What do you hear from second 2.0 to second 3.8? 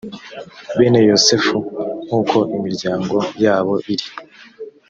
nk uko imiryango yabo